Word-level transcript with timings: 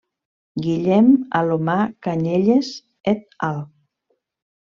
Guillem 0.61 1.09
Alomar 1.39 1.83
Canyelles 2.07 2.71
et 3.13 3.29
al. 3.51 3.61